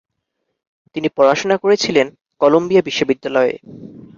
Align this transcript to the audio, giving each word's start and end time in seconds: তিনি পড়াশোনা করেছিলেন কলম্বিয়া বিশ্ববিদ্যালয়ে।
তিনি 0.95 1.07
পড়াশোনা 1.17 1.55
করেছিলেন 1.57 2.07
কলম্বিয়া 2.41 2.85
বিশ্ববিদ্যালয়ে। 2.87 3.53